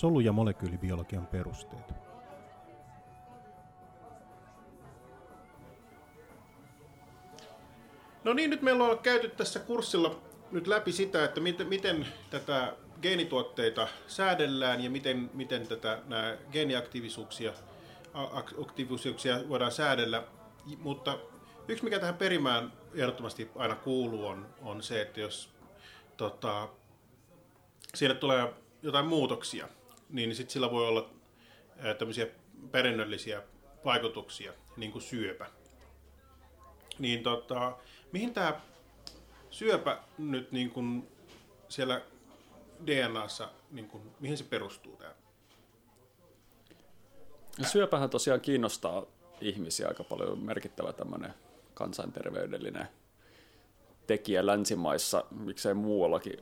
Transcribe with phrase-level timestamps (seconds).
[0.00, 1.94] Solu- ja molekyylibiologian perusteet.
[8.24, 10.20] No niin, nyt meillä on käyty tässä kurssilla
[10.50, 17.52] nyt läpi sitä, että miten, miten tätä geenituotteita säädellään ja miten, miten tätä, nämä geeniaktiivisuuksia
[18.60, 20.22] aktiivisuuksia voidaan säädellä.
[20.78, 21.18] Mutta
[21.68, 25.50] yksi, mikä tähän perimään ehdottomasti aina kuuluu, on, on se, että jos
[26.16, 26.68] tota,
[27.94, 29.68] siinä tulee jotain muutoksia,
[30.12, 31.10] niin sitten sillä voi olla
[31.98, 32.26] tämmöisiä
[32.70, 33.42] perinnöllisiä
[33.84, 35.46] vaikutuksia, niin kuin syöpä.
[36.98, 37.76] Niin tota,
[38.12, 38.60] mihin tämä
[39.50, 41.08] syöpä nyt niin kuin
[41.68, 42.02] siellä
[42.86, 45.14] DNAssa, niin kuin, mihin se perustuu tämä?
[47.62, 49.06] Syöpähän tosiaan kiinnostaa
[49.40, 51.34] ihmisiä aika paljon, merkittävä tämmöinen
[51.74, 52.88] kansanterveydellinen
[54.06, 56.38] tekijä länsimaissa, miksei muuallakin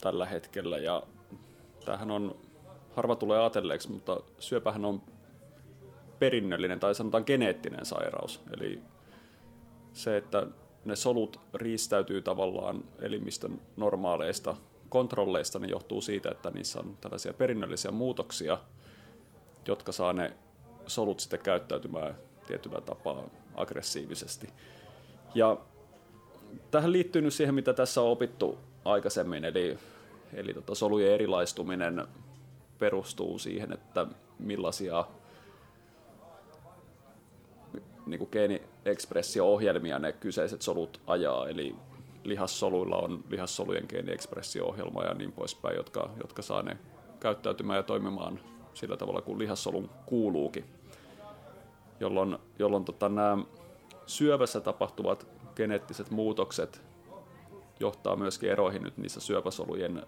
[0.00, 0.78] tällä hetkellä.
[0.78, 1.02] Ja
[1.84, 2.36] tämähän on,
[2.96, 5.02] harva tulee ajatelleeksi, mutta syöpähän on
[6.18, 8.40] perinnöllinen tai sanotaan geneettinen sairaus.
[8.56, 8.82] Eli
[9.92, 10.46] se, että
[10.84, 14.56] ne solut riistäytyy tavallaan elimistön normaaleista
[14.88, 18.58] kontrolleista, niin johtuu siitä, että niissä on tällaisia perinnöllisiä muutoksia,
[19.66, 20.32] jotka saa ne
[20.86, 22.14] solut sitten käyttäytymään
[22.46, 23.22] tietyllä tapaa
[23.54, 24.48] aggressiivisesti.
[25.34, 25.56] Ja
[26.70, 29.78] tähän liittyy nyt siihen, mitä tässä on opittu aikaisemmin, eli,
[30.34, 32.06] eli tota solujen erilaistuminen
[32.82, 34.06] perustuu siihen, että
[34.38, 35.04] millaisia
[38.06, 41.76] niin kuin geeniekspressio-ohjelmia ne kyseiset solut ajaa, eli
[42.24, 46.76] lihassoluilla on lihassolujen geeniekspressio-ohjelma ja niin poispäin, jotka, jotka saa ne
[47.20, 48.40] käyttäytymään ja toimimaan
[48.74, 50.64] sillä tavalla kuin lihassolun kuuluukin.
[52.00, 53.38] Jolloin, jolloin tota, nämä
[54.06, 56.82] syövässä tapahtuvat geneettiset muutokset
[57.80, 60.06] johtaa myöskin eroihin nyt niissä syöpäsolujen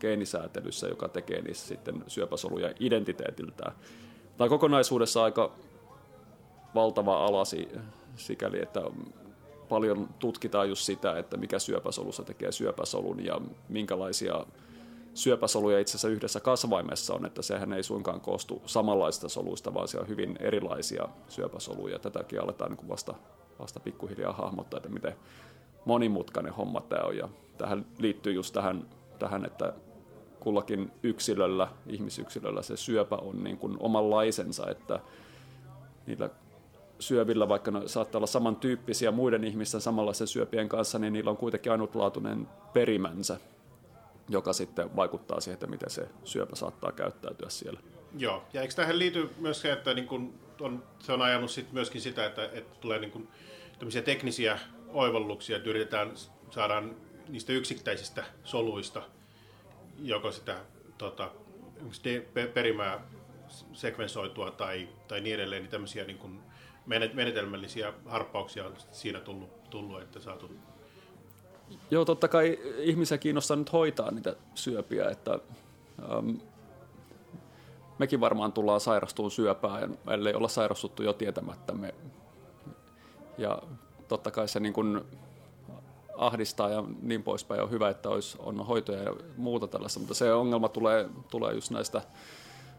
[0.00, 3.72] geenisäätelyssä, joka tekee niissä sitten syöpäsoluja identiteetiltään.
[4.36, 5.52] Tämä on kokonaisuudessa aika
[6.74, 7.68] valtava alasi
[8.16, 8.82] sikäli, että
[9.68, 14.46] paljon tutkitaan just sitä, että mikä syöpäsolussa tekee syöpäsolun ja minkälaisia
[15.14, 20.04] syöpäsoluja itse asiassa yhdessä kasvaimessa on, että sehän ei suinkaan koostu samanlaisista soluista, vaan siellä
[20.04, 21.98] on hyvin erilaisia syöpäsoluja.
[21.98, 23.14] Tätäkin aletaan niin vasta,
[23.58, 25.14] vasta pikkuhiljaa hahmottaa, että miten
[25.84, 27.16] monimutkainen homma tämä on.
[27.16, 28.88] Ja tähän liittyy just tähän,
[29.18, 29.72] tähän että
[30.40, 35.00] kullakin yksilöllä, ihmisyksilöllä se syöpä on niin kuin omanlaisensa, että
[36.06, 36.30] niillä
[36.98, 41.72] syövillä, vaikka ne saattaa olla samantyyppisiä muiden ihmisten samanlaisen syöpien kanssa, niin niillä on kuitenkin
[41.72, 43.40] ainutlaatuinen perimänsä,
[44.28, 47.80] joka sitten vaikuttaa siihen, että miten se syöpä saattaa käyttäytyä siellä.
[48.18, 51.72] Joo, ja eikö tähän liity myös se, että niin kun on, se on ajanut sit
[51.72, 53.28] myöskin sitä, että, että tulee niin kun
[54.04, 56.12] teknisiä oivalluksia, että yritetään
[56.50, 56.82] saada
[57.28, 59.02] niistä yksittäisistä soluista
[60.02, 60.56] joko sitä
[60.98, 61.30] tota,
[62.54, 63.00] perimää
[63.72, 66.40] sekvensoitua tai, tai niin edelleen, niin tämmöisiä niin kuin
[67.14, 70.50] menetelmällisiä harppauksia on siinä tullut, tullut että saatu...
[71.90, 75.38] Joo, totta kai ihmisiä kiinnostaa nyt hoitaa niitä syöpiä, että
[76.18, 76.40] um,
[77.98, 81.94] mekin varmaan tullaan sairastumaan syöpään, ellei olla sairastuttu jo tietämättämme.
[83.38, 83.62] Ja
[84.08, 85.00] totta kai se niin kuin
[86.18, 87.62] ahdistaa ja niin poispäin.
[87.62, 91.70] On hyvä, että olisi, on hoitoja ja muuta tällaista, mutta se ongelma tulee, tulee just
[91.70, 92.02] näistä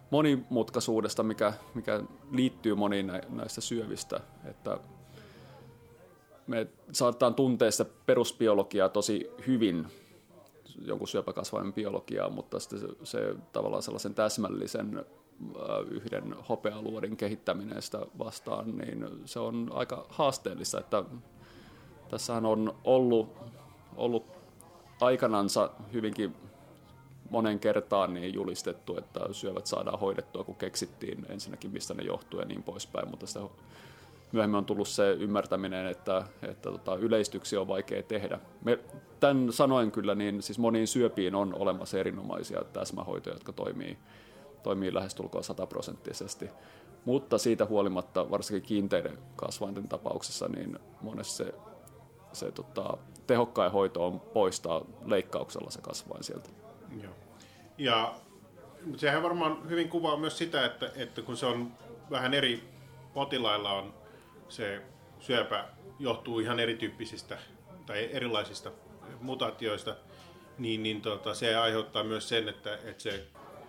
[0.10, 2.02] monimutkaisuudesta, mikä, mikä
[2.32, 4.20] liittyy moniin näistä syövistä.
[4.46, 4.78] Että
[6.48, 9.88] me saatetaan tuntea sitä perusbiologiaa tosi hyvin,
[10.86, 15.06] jonkun syöpäkasvaimen biologiaa, mutta sitten se, se tavallaan sellaisen täsmällisen
[15.92, 21.04] yhden hopealuodin kehittäminen sitä vastaan, niin se on aika haasteellista, että
[22.10, 23.30] tässähän on ollut,
[23.96, 24.26] ollut
[25.02, 26.36] aikanansa hyvinkin
[27.30, 32.46] monen kertaan niin julistettu, että syövät saadaan hoidettua, kun keksittiin ensinnäkin, mistä ne johtuu ja
[32.46, 33.40] niin poispäin, mutta sitä
[34.32, 38.40] myöhemmin on tullut se ymmärtäminen, että, että tota, yleistyksiä on vaikea tehdä.
[38.64, 38.80] Me,
[39.20, 43.98] tämän sanoen kyllä, niin siis moniin syöpiin on olemassa erinomaisia täsmähoitoja, jotka toimii,
[44.64, 46.50] toimii lähestulkoon sataprosenttisesti.
[47.06, 51.54] Mutta siitä huolimatta, varsinkin kiinteiden kasvainten tapauksessa, niin monessa se,
[52.34, 52.98] se tota,
[53.28, 56.50] tehokkain hoito on poistaa leikkauksella se kasvain sieltä.
[57.04, 57.14] Joo.
[57.78, 58.16] Ja
[58.98, 61.72] sehän varmaan hyvin kuvaa myös sitä, että, että kun se on
[62.12, 62.70] vähän eri
[63.14, 63.94] potilailla on
[64.50, 64.82] se
[65.20, 65.66] syöpä
[66.00, 67.38] johtuu ihan erityyppisistä
[67.86, 68.72] tai erilaisista
[69.22, 69.96] mutaatioista,
[70.58, 73.28] niin, niin tota, se aiheuttaa myös sen, että, että se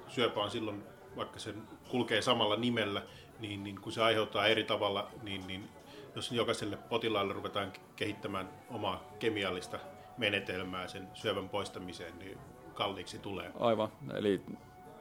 [0.08, 0.82] syöpä on silloin,
[1.16, 1.54] vaikka se
[1.88, 3.02] kulkee samalla nimellä,
[3.38, 5.68] niin, niin kun se aiheuttaa eri tavalla, niin, niin
[6.14, 9.78] jos jokaiselle potilaalle ruvetaan kehittämään omaa kemiallista
[10.18, 12.38] menetelmää sen syövän poistamiseen, niin
[12.74, 13.52] kalliiksi tulee.
[13.60, 14.42] Aivan, eli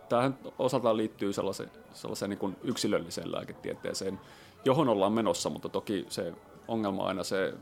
[0.10, 4.20] tämähän osaltaan liittyy sellaiseen, sellaiseen niin yksilölliseen lääketieteeseen,
[4.66, 6.34] johon ollaan menossa, mutta toki se
[6.68, 7.54] ongelma on aina se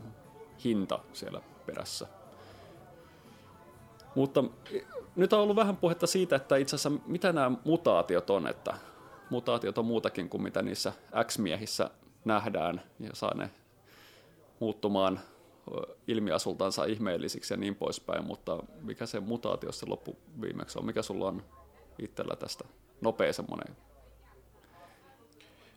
[0.64, 2.06] hinta siellä perässä.
[4.14, 4.44] Mutta
[5.16, 8.74] nyt on ollut vähän puhetta siitä, että itse asiassa mitä nämä mutaatiot on, että
[9.30, 10.92] mutaatiot on muutakin kuin mitä niissä
[11.24, 11.90] X-miehissä
[12.28, 13.50] nähdään ja saa ne
[14.60, 15.20] muuttumaan
[16.06, 20.86] ilmiasultansa ihmeellisiksi ja niin poispäin, mutta mikä se mutaatio se loppu viimeksi on?
[20.86, 21.42] Mikä sulla on
[21.98, 22.64] itsellä tästä
[23.00, 23.76] nopea semmoinen?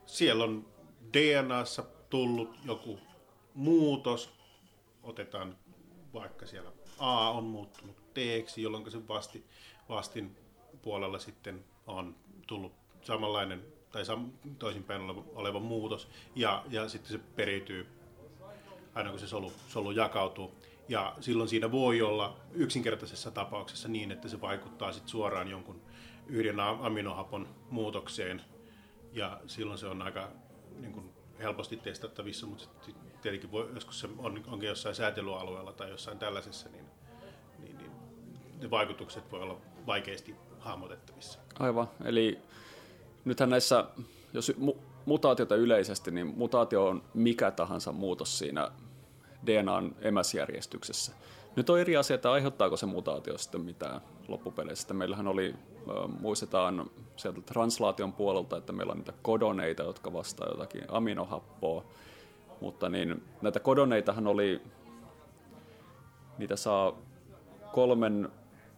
[0.06, 0.66] Siellä on
[1.14, 3.00] DNAssa tullut joku
[3.54, 4.34] muutos,
[5.04, 5.58] otetaan
[6.14, 8.18] vaikka siellä A on muuttunut t
[8.58, 9.46] jolloin se vasti,
[9.90, 10.38] vastin
[10.82, 12.16] puolella sitten on
[12.48, 14.04] tullut samanlainen tai
[14.60, 17.88] toisinpäin oleva, oleva muutos, ja, ja sitten se periytyy
[18.96, 20.52] aina kun se solu, solu jakautuu.
[20.90, 25.82] Ja silloin siinä voi olla yksinkertaisessa tapauksessa niin, että se vaikuttaa sit suoraan jonkun
[26.28, 28.42] yhden aminohapon muutokseen.
[29.14, 30.32] Ja silloin se on aika
[30.80, 31.10] niin kuin,
[31.40, 32.66] helposti testattavissa, mutta
[33.22, 36.86] tietenkin voi, joskus se on, onkin jossain säätelyalueella tai jossain tällaisessa, niin,
[37.60, 37.92] niin, niin
[38.62, 39.58] ne vaikutukset voi olla
[39.88, 41.40] vaikeasti hahmotettavissa.
[41.60, 42.40] Aivan, eli
[43.26, 43.86] nythän näissä,
[44.34, 44.52] jos
[45.06, 48.72] mutaatiota yleisesti, niin mutaatio on mikä tahansa muutos siinä
[49.46, 51.12] DNAn emäsjärjestyksessä.
[51.56, 54.94] Nyt on eri asia, että aiheuttaako se mutaatio sitten mitään loppupeleissä.
[54.94, 55.56] Meillähän oli,
[56.20, 61.86] muistetaan sieltä translaation puolelta, että meillä on niitä kodoneita, jotka vastaa jotakin aminohappoa,
[62.62, 64.62] mutta niin, näitä kodoneitahan oli,
[66.38, 66.98] niitä saa
[67.72, 68.30] kolmen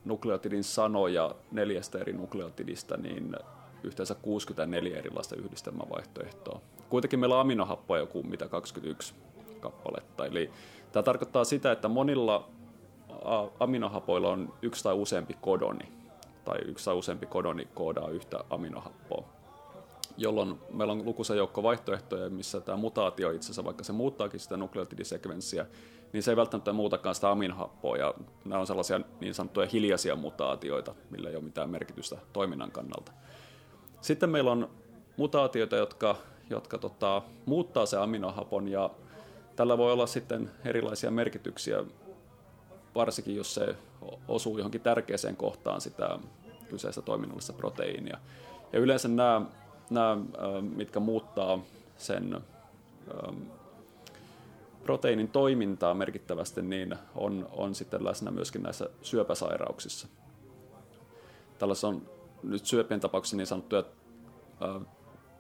[0.05, 3.35] nukleotidin sanoja neljästä eri nukleotidista, niin
[3.83, 6.61] yhteensä 64 erilaista yhdistelmävaihtoehtoa.
[6.89, 9.13] Kuitenkin meillä on aminohappoja joku mitä 21
[9.59, 10.25] kappaletta.
[10.25, 10.49] Eli
[10.91, 12.49] tämä tarkoittaa sitä, että monilla
[13.59, 15.91] aminohapoilla on yksi tai useampi kodoni,
[16.45, 19.23] tai yksi tai useampi kodoni koodaa yhtä aminohappoa,
[20.17, 24.57] jolloin meillä on lukuisa joukko vaihtoehtoja, missä tämä mutaatio itse asiassa, vaikka se muuttaakin sitä
[24.57, 25.65] nukleotidisekvenssiä,
[26.13, 28.13] niin se ei välttämättä muutakaan sitä aminohappoa, ja
[28.45, 33.11] nämä on sellaisia niin sanottuja hiljaisia mutaatioita, millä ei ole mitään merkitystä toiminnan kannalta.
[34.03, 34.69] Sitten meillä on
[35.17, 36.15] mutaatioita, jotka,
[36.49, 38.89] jotka tota, muuttaa se aminohapon ja
[39.55, 41.83] tällä voi olla sitten erilaisia merkityksiä,
[42.95, 43.75] varsinkin jos se
[44.27, 46.19] osuu johonkin tärkeäseen kohtaan sitä
[46.69, 48.17] kyseistä toiminnallista proteiinia.
[48.73, 49.41] Ja yleensä nämä,
[49.89, 50.17] nämä
[50.75, 51.59] mitkä muuttaa
[51.97, 52.41] sen
[54.83, 60.07] proteiinin toimintaa merkittävästi, niin on, on sitten läsnä myöskin näissä syöpäsairauksissa.
[61.59, 62.12] Tällaisessa on
[62.43, 63.83] nyt syöpien tapauksessa niin sanottuja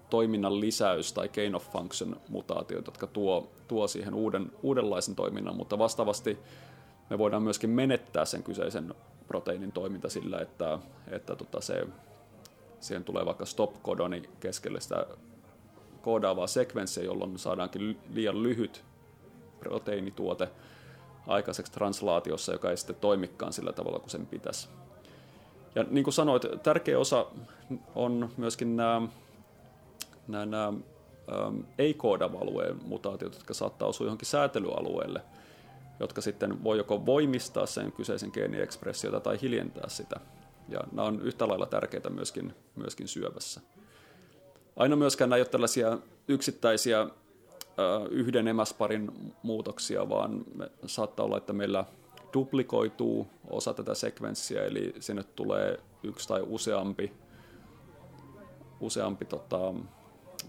[0.09, 5.77] toiminnan lisäys tai gain of function mutaatiot, jotka tuo, tuo siihen uuden, uudenlaisen toiminnan, mutta
[5.77, 6.39] vastaavasti
[7.09, 8.93] me voidaan myöskin menettää sen kyseisen
[9.27, 11.87] proteiinin toiminta sillä, että, että tota se,
[12.79, 15.05] siihen tulee vaikka stop-kodoni keskelle sitä
[16.01, 18.83] koodaavaa sekvenssiä, jolloin saadaankin liian lyhyt
[19.59, 20.49] proteiinituote
[21.27, 24.69] aikaiseksi translaatiossa, joka ei sitten toimikaan sillä tavalla kuin sen pitäisi.
[25.75, 27.25] Ja niin kuin sanoit, tärkeä osa
[27.95, 29.01] on myöskin nämä
[30.27, 30.73] nämä, nämä
[31.77, 35.21] ei-koodaava alueen mutaatiot, jotka saattaa osua johonkin säätelyalueelle,
[35.99, 40.19] jotka sitten voi joko voimistaa sen kyseisen geeniekspressiota tai hiljentää sitä.
[40.69, 43.61] Ja nämä on yhtä lailla tärkeitä myöskin, myöskin syövässä.
[44.75, 47.07] Aina myöskään nämä ei ole tällaisia yksittäisiä
[48.09, 51.85] yhden emäsparin muutoksia, vaan me, saattaa olla, että meillä
[52.33, 57.13] duplikoituu osa tätä sekvenssiä, eli sinne tulee yksi tai useampi,
[58.79, 59.73] useampi tota,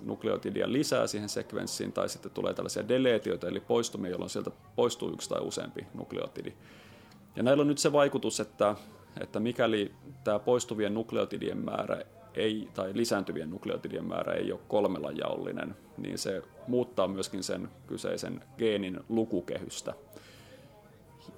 [0.02, 5.28] nukleotidia lisää siihen sekvenssiin, tai sitten tulee tällaisia deleetioita, eli poistumia, jolloin sieltä poistuu yksi
[5.28, 6.52] tai useampi nukleotidi.
[7.36, 8.76] Ja näillä on nyt se vaikutus, että,
[9.20, 9.92] että mikäli
[10.24, 12.02] tämä poistuvien nukleotidien määrä
[12.34, 18.44] ei, tai lisääntyvien nukleotidien määrä ei ole kolmella jaollinen, niin se muuttaa myöskin sen kyseisen
[18.58, 19.94] geenin lukukehystä.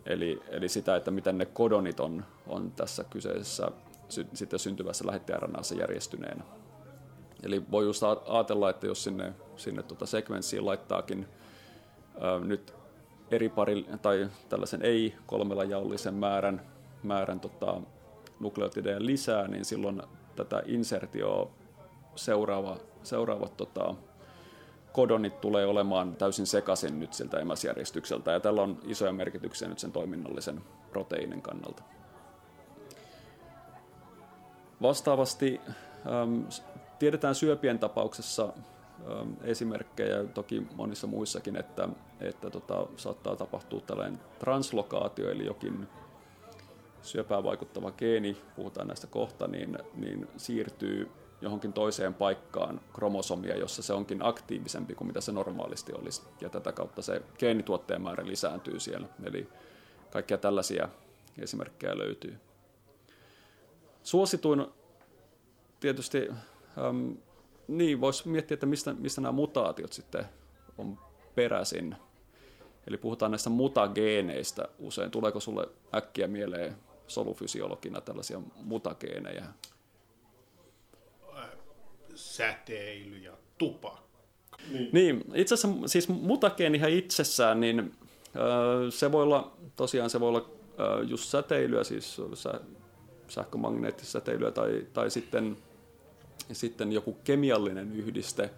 [0.07, 3.71] Eli, eli sitä, että miten ne kodonit on, on tässä kyseisessä
[4.09, 6.45] sy, sitten syntyvässä lähettäjärnassa järjestyneenä.
[7.43, 11.27] Eli voi just ajatella, että jos sinne, sinne tuota sekvenssiin laittaakin
[12.21, 12.75] ää, nyt
[13.31, 16.63] eri pari, tai tällaisen ei-kolmella jaollisen määrän,
[17.03, 17.81] määrän tota,
[18.41, 20.03] nukleotideja lisää, niin silloin
[20.37, 21.51] tätä insertioa
[22.17, 23.95] seuraava, seuraavat tota,
[24.97, 29.93] kodonit tulee olemaan täysin sekaisin nyt siltä emäsjärjestykseltä, ja tällä on isoja merkityksiä nyt sen
[29.93, 30.61] toiminnallisen
[30.91, 31.83] proteiinin kannalta.
[34.83, 35.61] Vastaavasti
[36.99, 38.53] Tiedetään syöpien tapauksessa
[39.11, 41.89] ähm, esimerkkejä, toki monissa muissakin, että,
[42.21, 45.89] että tota, saattaa tapahtua tällainen translokaatio, eli jokin
[47.03, 51.11] syöpään vaikuttava geeni, puhutaan näistä kohta, niin, niin siirtyy
[51.47, 56.23] johonkin toiseen paikkaan kromosomia, jossa se onkin aktiivisempi kuin mitä se normaalisti olisi.
[56.41, 59.09] Ja tätä kautta se geenituotteen määrä lisääntyy siellä.
[59.25, 59.49] Eli
[60.11, 60.89] kaikkia tällaisia
[61.39, 62.39] esimerkkejä löytyy.
[64.03, 64.67] Suosituin
[65.81, 66.29] tietysti,
[66.79, 67.13] ähm,
[67.69, 70.25] niin voisi miettiä, että mistä, mistä nämä mutaatiot sitten
[70.79, 70.99] on
[71.35, 71.97] peräisin.
[72.87, 75.11] Eli puhutaan näistä mutageeneistä usein.
[75.11, 76.77] Tuleeko sulle äkkiä mieleen
[77.07, 79.45] solufysiologina tällaisia mutageenejä?
[82.17, 83.99] Säteily ja tupa.
[84.73, 84.89] Niin.
[84.93, 87.93] niin, itse asiassa siis mutageenihan itsessään, niin
[88.91, 90.51] se voi olla, tosiaan se voi olla
[91.07, 92.21] just säteilyä, siis
[93.29, 95.57] sähkömagneettista säteilyä tai, tai sitten,
[96.53, 98.51] sitten joku kemiallinen yhdiste,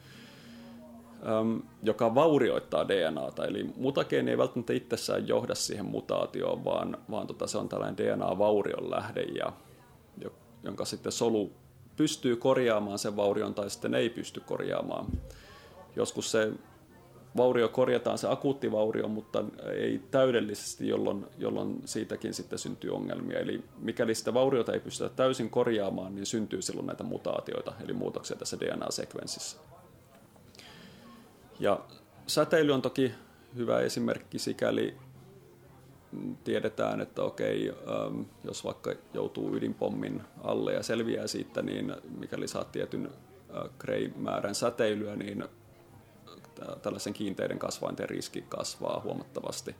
[1.82, 3.44] joka vaurioittaa DNAta.
[3.44, 8.90] Eli mutageeni ei välttämättä itsessään johda siihen mutaatioon, vaan, vaan tota, se on tällainen DNA-vaurion
[8.90, 9.52] lähde, ja,
[10.62, 11.52] jonka sitten solu
[11.98, 15.06] pystyy korjaamaan sen vaurion tai sitten ei pysty korjaamaan.
[15.96, 16.52] Joskus se
[17.36, 23.38] vaurio korjataan, se akuutti vaurio, mutta ei täydellisesti, jolloin, jolloin siitäkin sitten syntyy ongelmia.
[23.38, 28.36] Eli mikäli sitä vauriota ei pystytä täysin korjaamaan, niin syntyy silloin näitä mutaatioita, eli muutoksia
[28.36, 29.58] tässä DNA-sekvenssissä.
[31.60, 31.80] Ja
[32.26, 33.12] säteily on toki
[33.56, 34.96] hyvä esimerkki sikäli
[36.44, 42.72] tiedetään, että okei, ähm, jos vaikka joutuu ydinpommin alle ja selviää siitä, niin mikäli saat
[42.72, 43.10] tietyn
[43.78, 45.44] Gray-määrän säteilyä, niin
[46.82, 49.76] tällaisen kiinteiden kasvainten riski kasvaa huomattavasti.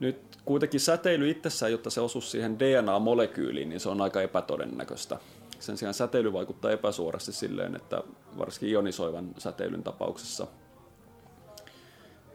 [0.00, 5.18] Nyt kuitenkin säteily itsessään, jotta se osuisi siihen DNA-molekyyliin, niin se on aika epätodennäköistä.
[5.58, 8.02] Sen sijaan säteily vaikuttaa epäsuorasti silleen, että
[8.38, 10.46] varsinkin ionisoivan säteilyn tapauksessa,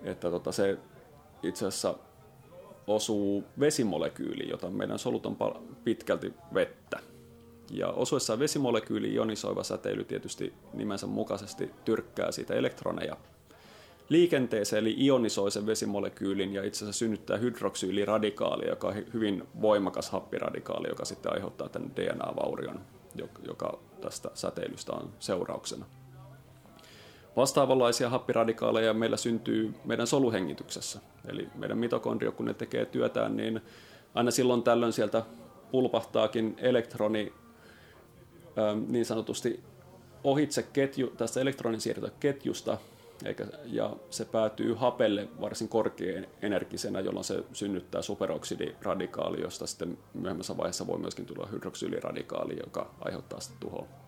[0.03, 0.77] että tota se
[1.43, 1.95] itse asiassa
[2.87, 5.37] osuu vesimolekyyliin, jota meidän solut on
[5.83, 6.99] pitkälti vettä.
[7.71, 13.17] Ja osuessaan vesimolekyyli ionisoiva säteily tietysti nimensä mukaisesti tyrkkää siitä elektroneja
[14.09, 20.87] liikenteeseen, eli ionisoi sen vesimolekyylin ja itse asiassa synnyttää hydroksyyliradikaali, joka on hyvin voimakas happiradikaali,
[20.87, 22.79] joka sitten aiheuttaa tämän DNA-vaurion,
[23.47, 25.85] joka tästä säteilystä on seurauksena.
[27.37, 30.99] Vastaavanlaisia happiradikaaleja meillä syntyy meidän soluhengityksessä.
[31.27, 33.61] Eli meidän mitokondrio, kun ne tekee työtään, niin
[34.13, 35.23] aina silloin tällöin sieltä
[35.71, 37.33] pulpahtaakin elektroni
[38.87, 39.63] niin sanotusti
[40.23, 42.77] ohitse ketju, tästä elektronisiirtoketjusta,
[43.25, 50.87] eikä, ja se päätyy hapelle varsin korkeaenergisenä, jolloin se synnyttää superoksidiradikaali, josta sitten myöhemmässä vaiheessa
[50.87, 54.06] voi myöskin tulla hydroksyyliradikaali, joka aiheuttaa sitä tuhoa.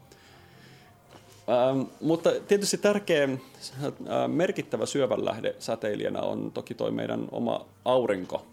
[1.49, 3.89] Ähm, mutta tietysti tärkeä äh,
[4.27, 8.45] merkittävä syövänlähde säteilijänä on toki toi meidän oma aurinko.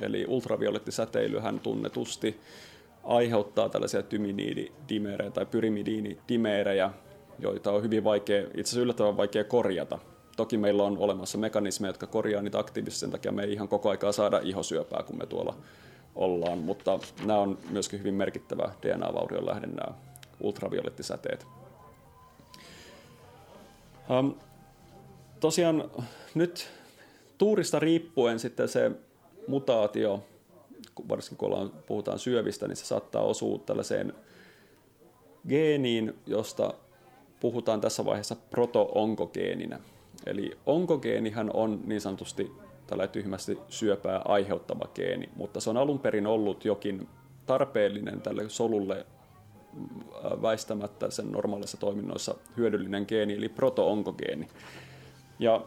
[0.00, 2.40] Eli ultraviolettisäteilyhän tunnetusti
[3.04, 6.90] aiheuttaa tällaisia tyminiididimeerejä tai pyrimidiinidimeerejä,
[7.38, 9.98] joita on hyvin vaikea, itse asiassa yllättävän vaikea korjata.
[10.36, 13.90] Toki meillä on olemassa mekanismeja, jotka korjaa niitä aktiivisesti, sen takia me ei ihan koko
[13.90, 15.54] aikaa saada ihosyöpää, kun me tuolla
[16.14, 19.98] ollaan, mutta nämä on myöskin hyvin merkittävä DNA-vaurion lähde, nämä
[20.40, 21.57] ultraviolettisäteet.
[24.10, 24.34] Um,
[25.40, 25.90] tosiaan
[26.34, 26.68] nyt
[27.38, 28.90] tuurista riippuen sitten se
[29.46, 30.24] mutaatio,
[31.08, 34.12] varsinkin kun ollaan, puhutaan syövistä, niin se saattaa osua tällaiseen
[35.48, 36.74] geeniin, josta
[37.40, 39.80] puhutaan tässä vaiheessa proto-onkogeeninä.
[40.26, 42.52] Eli onkogeenihän on niin sanotusti
[42.86, 47.08] tällä tyhmästi syöpää aiheuttava geeni, mutta se on alun perin ollut jokin
[47.46, 49.06] tarpeellinen tälle solulle
[50.42, 54.48] väistämättä sen normaalissa toiminnoissa hyödyllinen geeni, eli proto-onkogeeni.
[55.38, 55.64] Ja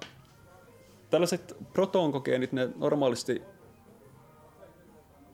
[1.10, 3.42] tällaiset proto-onkogeenit, ne normaalisti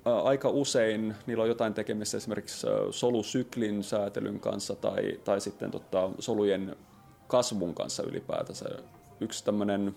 [0.06, 6.76] aika usein niillä on jotain tekemistä esimerkiksi solusyklin säätelyn kanssa tai, tai sitten tota, solujen
[7.28, 8.66] kasvun kanssa ylipäätänsä.
[9.20, 9.96] Yksi tämmöinen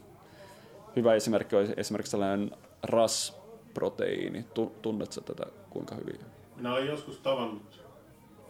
[0.97, 2.51] hyvä esimerkki on esimerkiksi tällainen
[2.83, 4.45] RAS-proteiini.
[4.83, 6.21] Tunnetko tätä kuinka hyvin?
[6.57, 7.85] Minä olen joskus tavannut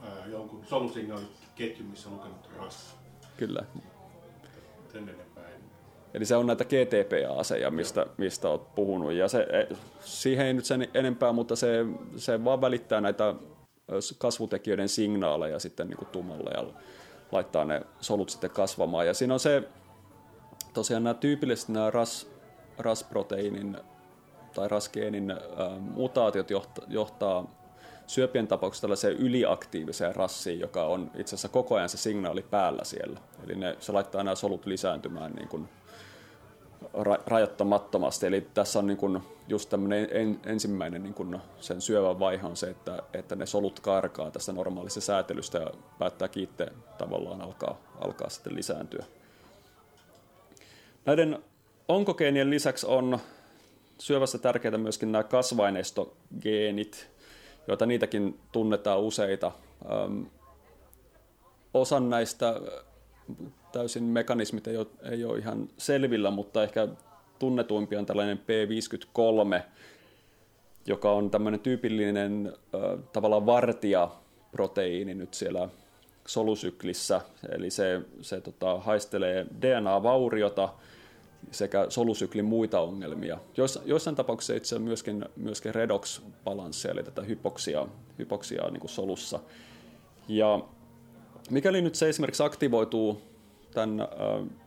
[0.04, 2.96] äh, jonkun solusignaaliketjun, missä on lukenut RAS.
[3.36, 3.64] Kyllä.
[6.14, 9.12] Eli se on näitä GTPA-aseja, mistä, mistä olet puhunut.
[9.12, 11.84] Ja se, e, siihen ei nyt sen enempää, mutta se,
[12.16, 13.34] se vaan välittää näitä
[14.18, 16.64] kasvutekijöiden signaaleja sitten niin kuin tumolle ja
[17.32, 19.06] laittaa ne solut sitten kasvamaan.
[19.06, 19.62] Ja siinä on se,
[20.74, 22.30] tosiaan nämä tyypillisesti nämä ras,
[22.78, 23.76] rasproteiinin
[24.54, 25.36] tai rasgeenin ä,
[25.80, 27.59] mutaatiot johtaa, johtaa
[28.10, 33.20] syöpien tapauksessa tällaiseen yliaktiiviseen rassiin, joka on itse asiassa koko ajan se signaali päällä siellä.
[33.44, 35.68] Eli ne, se laittaa nämä solut lisääntymään niin kuin
[36.82, 38.26] ra- rajoittamattomasti.
[38.26, 42.56] Eli tässä on niin kuin just tämmöinen en, ensimmäinen niin kuin sen syövän vaihe on
[42.56, 48.28] se, että, että ne solut karkaa tästä normaalista säätelystä ja päättää kiitte tavallaan alkaa, alkaa
[48.28, 49.04] sitten lisääntyä.
[51.04, 51.38] Näiden
[51.88, 53.18] onkogeenien lisäksi on
[53.98, 57.09] syövässä tärkeitä myöskin nämä kasvainestogeenit,
[57.70, 59.52] joita niitäkin tunnetaan useita.
[61.74, 62.60] Osan näistä
[63.72, 66.88] täysin mekanismit ei ole, ei ole ihan selvillä, mutta ehkä
[67.38, 69.62] tunnetuimpi on tällainen P53,
[70.86, 75.68] joka on tämmöinen tyypillinen ö, tavallaan vartija-proteiini nyt siellä
[76.26, 77.20] solusyklissä,
[77.52, 80.68] eli se, se tota, haistelee DNA-vauriota
[81.50, 83.38] sekä solusyklin muita ongelmia.
[83.56, 87.86] Joissa, joissain tapauksissa itse asiassa myöskin, myöskin redox-balanssia, eli tätä hypoksia,
[88.18, 89.40] hypoksia niin kuin solussa.
[90.28, 90.60] Ja
[91.50, 93.22] mikäli nyt se esimerkiksi aktivoituu
[93.74, 94.08] tämän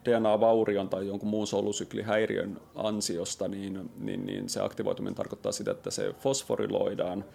[0.06, 6.14] DNA-vaurion tai jonkun muun solusyklihäiriön ansiosta, niin, niin, niin se aktivoituminen tarkoittaa sitä, että se
[6.20, 7.26] fosforiloidaan.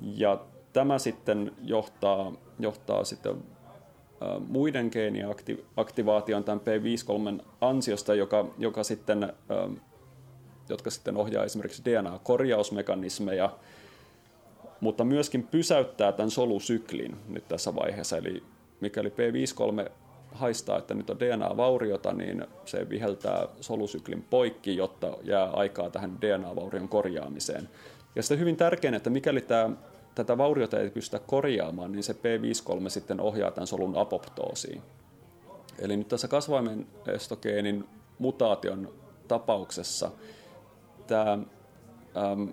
[0.00, 0.40] Ja
[0.72, 3.36] tämä sitten johtaa, johtaa sitten
[4.48, 5.28] muiden geenien
[5.76, 9.32] aktivaation tämän P53 ansiosta, joka, joka sitten,
[10.68, 13.50] jotka sitten ohjaa esimerkiksi DNA-korjausmekanismeja,
[14.80, 18.16] mutta myöskin pysäyttää tämän solusyklin nyt tässä vaiheessa.
[18.16, 18.42] Eli
[18.80, 19.90] mikäli P53
[20.32, 26.88] haistaa, että nyt on DNA-vauriota, niin se viheltää solusyklin poikki, jotta jää aikaa tähän DNA-vaurion
[26.88, 27.68] korjaamiseen.
[28.16, 29.70] Ja sitten hyvin tärkeää, että mikäli tämä,
[30.18, 34.82] tätä vauriota ei pystytä korjaamaan, niin se P53 sitten ohjaa tämän solun apoptoosiin.
[35.78, 37.84] Eli nyt tässä kasvaimen estogeenin
[38.18, 38.92] mutaation
[39.28, 40.10] tapauksessa
[41.06, 42.52] tämä äm,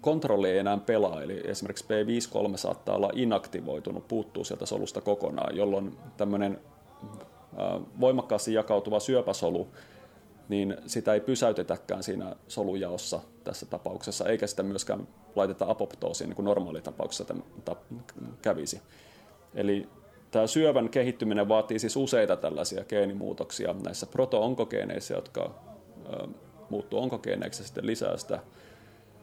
[0.00, 5.96] kontrolli ei enää pelaa, eli esimerkiksi P53 saattaa olla inaktivoitunut, puuttuu sieltä solusta kokonaan, jolloin
[6.16, 6.60] tämmöinen
[8.00, 9.68] voimakkaasti jakautuva syöpäsolu,
[10.48, 16.44] niin sitä ei pysäytetäkään siinä solujaossa tässä tapauksessa, eikä sitä myöskään laiteta apoptoosiin, niin kuin
[16.44, 17.34] normaalitapauksessa
[18.42, 18.82] kävisi.
[19.54, 19.88] Eli
[20.30, 25.54] tämä syövän kehittyminen vaatii siis useita tällaisia geenimuutoksia näissä proto-onkogeeneissä, jotka
[26.70, 28.40] muuttuu onkogeeneiksi sitten lisää sitä,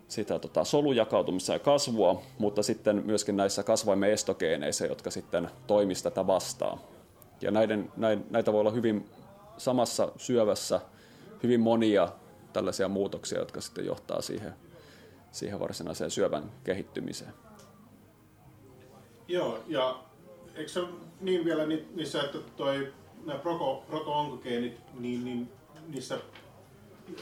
[0.07, 6.27] sitä tota, solujakautumista ja kasvua, mutta sitten myöskin näissä kasvaimen estogeeneissä, jotka sitten toimisi tätä
[6.27, 6.79] vastaan.
[7.41, 7.91] Ja näiden,
[8.29, 9.09] näitä voi olla hyvin
[9.57, 10.81] samassa syövässä
[11.43, 12.09] hyvin monia
[12.53, 14.53] tällaisia muutoksia, jotka sitten johtaa siihen,
[15.35, 17.33] siihen varsinaiseen syövän kehittymiseen.
[19.27, 20.03] Joo, ja
[20.55, 20.81] eikö se
[21.21, 21.63] niin vielä
[21.95, 22.93] niissä, että toi,
[23.25, 25.51] nämä proto-onkogeenit, niin, niin
[25.87, 26.17] niissä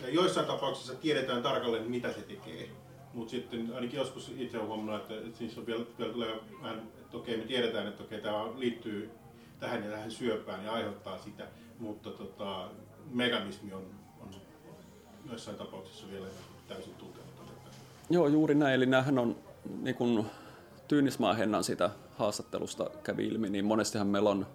[0.07, 2.69] joissain tapauksissa tiedetään tarkalleen, mitä se tekee.
[3.13, 6.79] Mutta sitten ainakin joskus itse olen huomannut, että, että siis on vielä, vielä tulee vähän,
[7.01, 9.11] että okei, me tiedetään, että okei, tämä liittyy
[9.59, 11.47] tähän ja tähän syöpään ja aiheuttaa sitä,
[11.79, 12.69] mutta tota,
[13.11, 13.85] mekanismi on,
[14.19, 14.29] on
[15.29, 16.27] joissain tapauksissa vielä
[16.67, 17.22] täysin tuntematon.
[18.09, 18.73] Joo, juuri näin.
[18.73, 19.35] Eli näähän on
[19.81, 20.25] niin kun
[20.87, 24.45] Tyynismaahennan sitä haastattelusta kävi ilmi, niin monestihan meillä on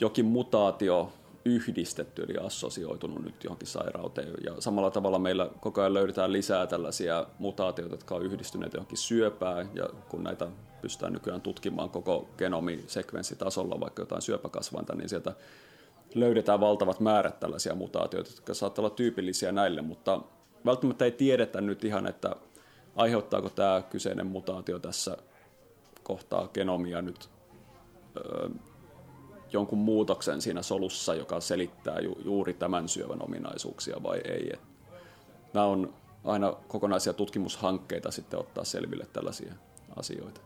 [0.00, 1.12] jokin mutaatio
[1.44, 4.34] yhdistetty, eli assosioitunut nyt johonkin sairauteen.
[4.44, 9.70] Ja samalla tavalla meillä koko ajan löydetään lisää tällaisia mutaatioita, jotka on yhdistyneet johonkin syöpään,
[9.74, 10.46] ja kun näitä
[10.82, 15.32] pystytään nykyään tutkimaan koko genomisekvenssitasolla, vaikka jotain syöpäkasvainta, niin sieltä
[16.14, 20.20] löydetään valtavat määrät tällaisia mutaatioita, jotka saattavat olla tyypillisiä näille, mutta
[20.64, 22.36] välttämättä ei tiedetä nyt ihan, että
[22.96, 25.16] aiheuttaako tämä kyseinen mutaatio tässä
[26.02, 27.30] kohtaa genomia nyt
[28.16, 28.50] ö,
[29.52, 34.50] jonkun muutoksen siinä solussa, joka selittää ju, juuri tämän syövän ominaisuuksia vai ei.
[34.52, 34.60] Et
[35.52, 39.52] nämä on aina kokonaisia tutkimushankkeita sitten ottaa selville tällaisia
[39.96, 40.40] asioita.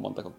[0.00, 0.32] montako